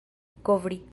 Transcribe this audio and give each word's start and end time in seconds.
kovri 0.43 0.79